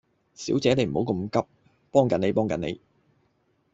[0.33, 1.47] 小姐你唔好咁急，
[1.91, 2.81] 幫緊你，幫緊你